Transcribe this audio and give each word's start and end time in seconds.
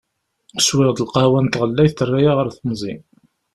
Swiɣ-d 0.59 0.99
lqahwa 1.07 1.39
n 1.41 1.47
tɣellayt 1.47 1.95
terra-yi 1.97 2.29
ar 2.41 2.49
temẓi. 2.57 2.93